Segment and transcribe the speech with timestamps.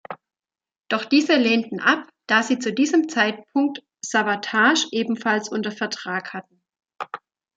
[0.87, 6.63] Doch diese lehnten ab, da sie zu diesem Zeitpunkt Savatage ebenfalls unter Vertrag hatten.